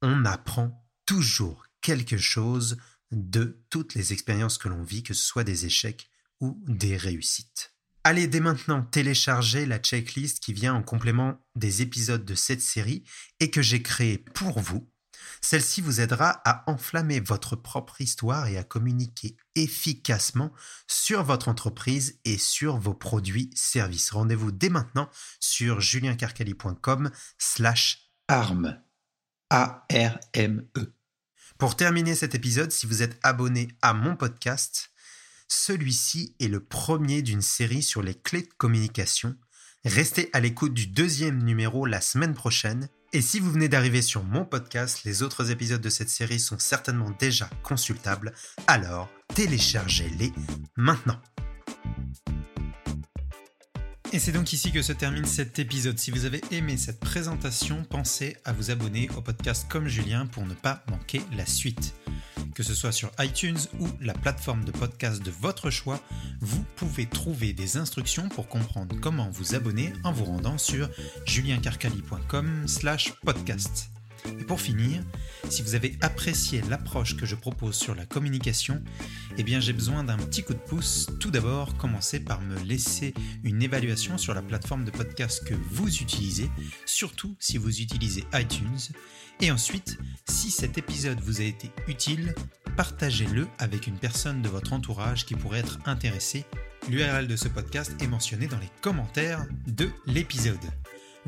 On 0.00 0.24
apprend 0.24 0.86
toujours 1.06 1.66
quelque 1.80 2.18
chose 2.18 2.78
de 3.10 3.64
toutes 3.70 3.94
les 3.94 4.12
expériences 4.12 4.58
que 4.58 4.68
l'on 4.68 4.82
vit, 4.82 5.02
que 5.02 5.14
ce 5.14 5.24
soit 5.24 5.44
des 5.44 5.66
échecs 5.66 6.10
ou 6.40 6.62
des 6.66 6.96
réussites. 6.96 7.74
Allez 8.04 8.26
dès 8.26 8.40
maintenant 8.40 8.82
télécharger 8.82 9.66
la 9.66 9.78
checklist 9.78 10.40
qui 10.40 10.52
vient 10.52 10.74
en 10.74 10.82
complément 10.82 11.40
des 11.56 11.82
épisodes 11.82 12.24
de 12.24 12.34
cette 12.34 12.62
série 12.62 13.04
et 13.40 13.50
que 13.50 13.62
j'ai 13.62 13.82
créée 13.82 14.18
pour 14.18 14.60
vous. 14.60 14.88
Celle-ci 15.40 15.80
vous 15.80 16.00
aidera 16.00 16.40
à 16.44 16.68
enflammer 16.70 17.20
votre 17.20 17.56
propre 17.56 18.00
histoire 18.00 18.46
et 18.48 18.56
à 18.56 18.64
communiquer 18.64 19.36
efficacement 19.54 20.52
sur 20.86 21.22
votre 21.22 21.48
entreprise 21.48 22.18
et 22.24 22.38
sur 22.38 22.78
vos 22.78 22.94
produits 22.94 23.50
services. 23.54 24.10
Rendez-vous 24.10 24.52
dès 24.52 24.68
maintenant 24.68 25.10
sur 25.40 25.80
juliencarcali.com 25.80 27.10
slash 27.38 28.10
arme. 28.28 28.80
A-R-M-E. 29.50 30.92
Pour 31.58 31.74
terminer 31.74 32.14
cet 32.14 32.34
épisode, 32.34 32.70
si 32.70 32.86
vous 32.86 33.02
êtes 33.02 33.18
abonné 33.22 33.68
à 33.82 33.94
mon 33.94 34.14
podcast, 34.14 34.90
celui-ci 35.48 36.34
est 36.40 36.48
le 36.48 36.60
premier 36.60 37.22
d'une 37.22 37.42
série 37.42 37.82
sur 37.82 38.02
les 38.02 38.14
clés 38.14 38.42
de 38.42 38.52
communication. 38.58 39.34
Restez 39.84 40.28
à 40.32 40.40
l'écoute 40.40 40.74
du 40.74 40.86
deuxième 40.86 41.42
numéro 41.42 41.86
la 41.86 42.00
semaine 42.00 42.34
prochaine. 42.34 42.88
Et 43.14 43.22
si 43.22 43.40
vous 43.40 43.50
venez 43.50 43.68
d'arriver 43.68 44.02
sur 44.02 44.22
mon 44.22 44.44
podcast, 44.44 45.04
les 45.04 45.22
autres 45.22 45.50
épisodes 45.50 45.80
de 45.80 45.88
cette 45.88 46.10
série 46.10 46.38
sont 46.38 46.58
certainement 46.58 47.10
déjà 47.18 47.48
consultables. 47.62 48.34
Alors, 48.66 49.08
téléchargez-les 49.34 50.32
maintenant. 50.76 51.20
Et 54.12 54.18
c'est 54.18 54.32
donc 54.32 54.52
ici 54.52 54.72
que 54.72 54.82
se 54.82 54.92
termine 54.92 55.26
cet 55.26 55.58
épisode. 55.58 55.98
Si 55.98 56.10
vous 56.10 56.24
avez 56.24 56.42
aimé 56.50 56.76
cette 56.76 57.00
présentation, 57.00 57.84
pensez 57.84 58.36
à 58.44 58.52
vous 58.52 58.70
abonner 58.70 59.08
au 59.16 59.22
podcast 59.22 59.66
comme 59.68 59.86
Julien 59.86 60.26
pour 60.26 60.44
ne 60.44 60.54
pas 60.54 60.82
manquer 60.90 61.22
la 61.32 61.46
suite. 61.46 61.94
Que 62.58 62.64
ce 62.64 62.74
soit 62.74 62.90
sur 62.90 63.12
iTunes 63.20 63.60
ou 63.78 63.86
la 64.00 64.14
plateforme 64.14 64.64
de 64.64 64.72
podcast 64.72 65.22
de 65.22 65.30
votre 65.30 65.70
choix, 65.70 66.00
vous 66.40 66.64
pouvez 66.74 67.06
trouver 67.06 67.52
des 67.52 67.76
instructions 67.76 68.28
pour 68.28 68.48
comprendre 68.48 68.96
comment 69.00 69.30
vous 69.30 69.54
abonner 69.54 69.92
en 70.02 70.10
vous 70.10 70.24
rendant 70.24 70.58
sur 70.58 70.90
juliencarcali.com/podcast. 71.24 73.97
Et 74.40 74.44
pour 74.44 74.60
finir, 74.60 75.02
si 75.48 75.62
vous 75.62 75.74
avez 75.74 75.96
apprécié 76.00 76.62
l'approche 76.68 77.16
que 77.16 77.26
je 77.26 77.34
propose 77.34 77.76
sur 77.76 77.94
la 77.94 78.06
communication, 78.06 78.82
eh 79.36 79.60
j'ai 79.60 79.72
besoin 79.72 80.04
d'un 80.04 80.18
petit 80.18 80.42
coup 80.42 80.54
de 80.54 80.58
pouce. 80.58 81.08
Tout 81.20 81.30
d'abord, 81.30 81.76
commencez 81.76 82.20
par 82.20 82.40
me 82.40 82.58
laisser 82.64 83.14
une 83.44 83.62
évaluation 83.62 84.18
sur 84.18 84.34
la 84.34 84.42
plateforme 84.42 84.84
de 84.84 84.90
podcast 84.90 85.44
que 85.44 85.54
vous 85.54 85.88
utilisez, 85.88 86.50
surtout 86.84 87.34
si 87.38 87.58
vous 87.58 87.80
utilisez 87.80 88.24
iTunes. 88.34 88.78
Et 89.40 89.50
ensuite, 89.50 89.98
si 90.28 90.50
cet 90.50 90.78
épisode 90.78 91.20
vous 91.20 91.40
a 91.40 91.44
été 91.44 91.70
utile, 91.86 92.34
partagez-le 92.76 93.46
avec 93.58 93.86
une 93.86 93.98
personne 93.98 94.42
de 94.42 94.48
votre 94.48 94.72
entourage 94.72 95.24
qui 95.24 95.34
pourrait 95.34 95.60
être 95.60 95.78
intéressée. 95.86 96.44
L'URL 96.88 97.26
de 97.26 97.36
ce 97.36 97.48
podcast 97.48 97.92
est 98.00 98.06
mentionné 98.06 98.46
dans 98.46 98.58
les 98.58 98.70
commentaires 98.80 99.46
de 99.66 99.90
l'épisode. 100.06 100.58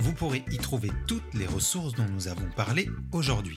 Vous 0.01 0.15
pourrez 0.15 0.45
y 0.51 0.57
trouver 0.57 0.91
toutes 1.07 1.35
les 1.35 1.45
ressources 1.45 1.95
dont 1.95 2.07
nous 2.11 2.27
avons 2.27 2.49
parlé 2.57 2.89
aujourd'hui. 3.13 3.57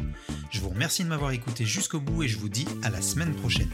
Je 0.51 0.59
vous 0.59 0.69
remercie 0.69 1.05
de 1.05 1.07
m'avoir 1.07 1.31
écouté 1.31 1.63
jusqu'au 1.65 2.01
bout 2.01 2.23
et 2.23 2.27
je 2.27 2.37
vous 2.37 2.49
dis 2.49 2.67
à 2.83 2.89
la 2.89 3.01
semaine 3.01 3.33
prochaine. 3.33 3.69